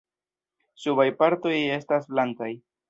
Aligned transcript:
Subaj 0.85 1.07
partoj 1.21 1.55
estas 1.79 2.13
blankaj. 2.17 2.55